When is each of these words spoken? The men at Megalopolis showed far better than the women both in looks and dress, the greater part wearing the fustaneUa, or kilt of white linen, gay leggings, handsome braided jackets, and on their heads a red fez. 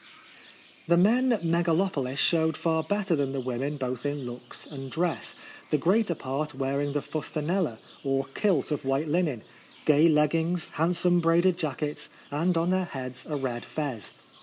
The 0.87 0.97
men 0.97 1.31
at 1.31 1.43
Megalopolis 1.43 2.17
showed 2.17 2.57
far 2.57 2.81
better 2.81 3.15
than 3.15 3.33
the 3.33 3.39
women 3.39 3.77
both 3.77 4.03
in 4.03 4.25
looks 4.25 4.65
and 4.65 4.89
dress, 4.89 5.35
the 5.69 5.77
greater 5.77 6.15
part 6.15 6.55
wearing 6.55 6.93
the 6.93 7.01
fustaneUa, 7.01 7.77
or 8.03 8.25
kilt 8.33 8.71
of 8.71 8.83
white 8.83 9.07
linen, 9.09 9.43
gay 9.85 10.09
leggings, 10.09 10.69
handsome 10.69 11.19
braided 11.19 11.55
jackets, 11.55 12.09
and 12.31 12.57
on 12.57 12.71
their 12.71 12.85
heads 12.85 13.27
a 13.29 13.35
red 13.35 13.63
fez. 13.63 14.15